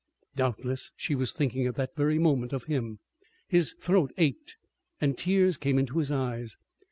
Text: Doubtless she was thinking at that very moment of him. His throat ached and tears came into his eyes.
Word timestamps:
Doubtless 0.35 0.93
she 0.97 1.13
was 1.13 1.31
thinking 1.31 1.67
at 1.67 1.75
that 1.75 1.95
very 1.95 2.17
moment 2.17 2.53
of 2.53 2.63
him. 2.63 2.97
His 3.47 3.73
throat 3.79 4.11
ached 4.17 4.55
and 4.99 5.15
tears 5.15 5.57
came 5.57 5.77
into 5.77 5.99
his 5.99 6.09
eyes. 6.09 6.57